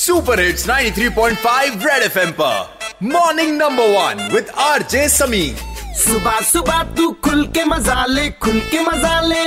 Super 0.00 0.40
hits 0.40 0.64
93.5 0.68 1.82
red 1.86 2.02
FM 2.02 2.30
पर। 2.40 3.06
Morning 3.06 3.50
number 3.56 3.88
one 3.90 4.28
with 4.32 4.46
RJ 4.58 5.08
Sameer 5.08 5.56
सुबह 5.96 6.40
सुबह 6.50 6.82
तू 6.96 7.10
खुल 7.24 7.44
के 7.56 7.64
मज़ा 7.64 8.04
ले 8.06 8.28
खुल 8.44 8.60
के 8.70 8.80
मज़ा 8.80 9.20
ले। 9.20 9.44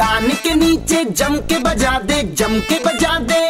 कान 0.00 0.28
के 0.44 0.54
नीचे 0.54 1.04
जम 1.04 1.36
के 1.50 1.58
बजा 1.66 1.98
दे 2.02 2.22
जम 2.22 2.58
के 2.70 2.78
बजा 2.86 3.18
दे। 3.28 3.42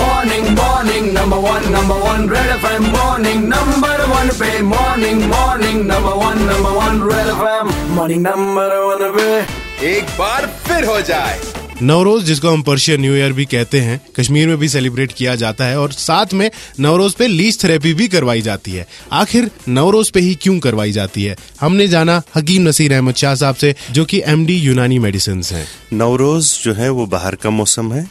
Morning 0.00 0.48
morning 0.58 1.12
number 1.18 1.48
one 1.48 1.70
number 1.76 2.08
one 2.08 2.28
red 2.30 2.56
FM 2.56 2.90
morning 2.96 3.48
number 3.48 4.04
one 4.14 4.30
पे 4.40 4.58
morning 4.72 5.24
morning 5.32 5.86
number 5.86 6.24
one 6.24 6.44
number 6.48 6.70
one 6.80 7.08
red 7.12 7.34
FM 7.36 7.94
morning 7.96 8.26
number 8.26 8.76
one 8.78 9.10
पे। 9.18 9.88
एक 9.94 10.18
बार 10.18 10.46
फिर 10.66 10.84
हो 10.84 11.00
जाए। 11.12 11.38
नवरोज, 11.82 12.24
जिसको 12.24 12.50
हम 12.50 12.62
पर्शियन 12.62 13.00
न्यू 13.00 13.14
ईयर 13.14 13.32
भी 13.32 13.44
कहते 13.44 13.80
हैं, 13.80 14.00
कश्मीर 14.16 14.48
में 14.48 14.56
भी 14.56 14.68
सेलिब्रेट 14.68 15.12
किया 15.12 15.34
जाता 15.34 15.64
है 15.64 15.80
और 15.80 15.92
साथ 15.92 16.26
में 16.34 16.50
नवरोज 16.80 17.14
पे 17.14 17.26
लीज 17.26 17.64
थेरेपी 17.64 17.94
भी 17.94 18.08
करवाई 18.08 18.42
जाती 18.42 18.70
है। 18.70 18.86
आखिर 19.12 19.50
नवरोज 19.68 20.10
पे 20.10 20.20
ही 20.20 20.34
क्यों 20.34 20.58
करवाई 20.58 20.92
जाती 20.92 21.24
है? 21.24 21.36
हमने 21.60 21.88
जाना 21.88 22.22
हकीम 22.36 22.68
नसीर 22.68 22.92
अहमद 22.92 23.14
शाह 23.14 23.34
साहब 23.34 23.54
से, 23.54 23.74
जो 23.90 24.04
कि 24.04 24.22
एमडी 24.26 24.54
यूनानी 24.54 24.98
मेडिसिन 24.98 25.42
हैं। 25.46 25.66
नवरोज 25.92 26.60
जो 26.64 26.74
है, 26.74 26.90
वो 26.90 27.06
बाहर 27.06 27.34
का 27.34 27.50
मौसम 27.50 27.92
है 27.92 28.10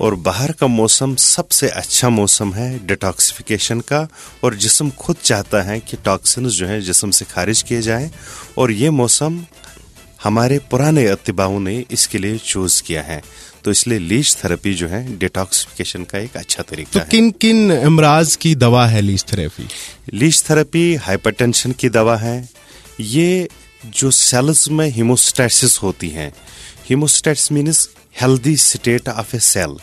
और 0.00 0.14
बाहर 0.14 0.52
का 0.52 0.66
मौसम 0.66 1.14
सबसे 1.14 1.68
अच्छा 1.68 2.08
मौसम 2.08 2.52
है 2.52 2.86
डिटॉक्सिफिकेशन 2.86 3.80
का 3.80 4.08
और 4.44 4.54
जिसम 4.54 4.90
खुद 4.90 5.16
चाहता 5.24 5.62
है 5.62 5.80
कि 5.80 5.96
टॉक्सिन्स 6.04 6.52
जो 6.52 6.66
है 6.66 6.80
जिसम 6.80 7.10
से 7.10 7.24
खारिज 7.24 7.62
किए 7.62 7.82
जाएँ 7.82 8.10
और 8.58 8.70
ये 8.70 8.90
मौसम 8.90 9.44
हमारे 10.20 10.58
पुराने 10.70 11.06
अतिबाओं 11.08 11.58
ने 11.60 11.84
इसके 11.90 12.18
लिए 12.18 12.38
चूज़ 12.38 12.82
किया 12.82 13.02
है। 13.02 13.22
तो 13.64 13.70
इसलिए 13.70 13.98
लीच 13.98 14.36
थेरेपी 14.36 14.72
जो 14.74 14.88
है 14.88 15.00
डिटॉक्सिफिकेशन 15.18 16.04
का 16.04 16.18
एक 16.18 16.36
अच्छा 16.36 16.62
तरीका 16.62 16.92
तो 16.92 16.98
है। 16.98 17.06
किन 17.06 17.30
किन 17.40 17.70
अमराज 17.72 18.36
की 18.36 18.54
दवा 18.56 18.86
है 18.86 19.00
leech 19.00 19.24
therapy 19.32 19.68
leech 20.14 20.42
therapy 20.50 20.94
hypertension 21.02 21.72
की 21.72 21.88
दवा 21.88 22.16
है। 22.16 22.48
ये 23.00 23.48
जो 23.86 24.10
सेल्स 24.10 24.68
में 24.70 24.88
हीमोस्टैसिस 24.88 25.78
होती 25.82 26.08
हैं 26.08 26.32
homeostasis 26.88 27.50
means 27.52 27.88
healthy 28.20 28.56
state 28.56 29.08
of 29.08 29.36
a 29.36 29.38
cell 29.40 29.76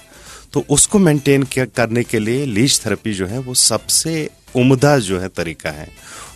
तो 0.53 0.66
उसको 0.69 1.00
मेंटेन 1.00 1.44
करने 1.53 2.03
के 2.03 2.19
लिए 2.19 2.45
लीच 2.45 2.80
थेरेपी 2.86 3.14
जो 3.14 3.28
है 3.28 3.40
वो 3.40 3.53
सबसे 3.53 4.30
उम्दा 4.56 4.97
जो 5.00 5.19
है 5.19 5.28
तरीका 5.28 5.69
है। 5.72 5.88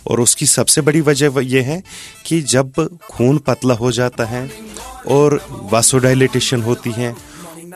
और 0.06 0.20
उसकी 0.20 0.46
सबसे 0.46 0.80
बड़ी 0.80 1.00
वजह 1.00 1.40
यह 1.42 1.64
है 1.64 1.82
कि 2.26 2.40
जब 2.42 2.98
खून 3.10 3.38
पतला 3.38 3.74
हो 3.74 3.92
जाता 3.92 4.24
है 4.24 4.50
और 5.08 5.46
वासोडाइलेटेशन 5.50 6.62
होती 6.62 6.90
है, 6.90 7.16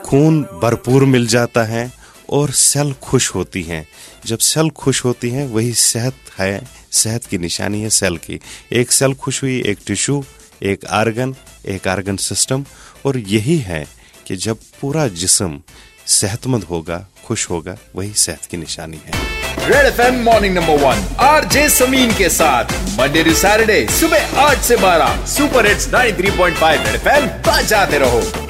खून 0.06 0.42
भरपूर 0.42 1.04
मिल 1.04 1.26
जाता 1.26 1.64
है 1.64 1.92
और 2.30 2.50
सेल 2.50 2.92
खुश 2.92 3.34
होती 3.34 3.62
हैं। 3.62 3.86
जब 4.26 4.38
सेल 4.38 4.70
खुश 4.70 5.04
होती 5.04 5.30
हैं, 5.30 5.46
वही 5.46 5.72
सेहत 5.74 6.14
है, 6.38 6.68
सेहत 6.92 7.24
की 7.24 7.38
निशानी 7.38 7.80
है 7.82 7.90
सेल 7.90 8.16
की। 8.16 8.40
एक 8.72 8.92
सेल 8.92 9.14
खुश 9.14 9.42
हुई, 9.42 9.62
एक 9.66 9.78
टिश्यू 9.86 10.24
एक 10.62 10.84
आर्गन 10.84 11.34
एक 11.66 11.88
आर्गन 11.88 12.16
सिस्टम 12.16 12.64
और 13.06 13.18
यही 13.18 13.58
है 13.58 13.86
कि 14.26 14.36
जब 14.36 14.58
पूरा 14.80 15.08
जिसम 15.08 15.60
सेहतमंद 16.06 16.64
होगा, 16.64 17.06
खुश 17.24 17.50
होगा, 17.50 17.76
वही 17.96 18.12
सेहत 18.12 18.44
की 18.44 18.56
निशानी 18.56 19.00
है। 19.06 19.45
Red 19.66 19.86
FM 19.86 20.22
morning 20.22 20.54
number 20.54 20.76
one 20.78 21.02
R 21.20 21.44
J 21.44 21.68
Sameen 21.68 22.12
के 22.14 22.28
साथ. 22.28 22.64
मंडे 22.98 23.24
टू 23.24 23.34
सैटरडे 23.34 23.86
सुबह 23.90 24.40
आठ 24.40 24.58
से 24.58 24.76
बारह. 24.76 25.24
सुपर 25.26 25.66
हिट्स 25.66 25.88
93.5 25.88 26.86
रेड 26.86 26.94
एफएम 26.94 27.26
बजाते 27.46 27.98
रहो. 27.98 28.45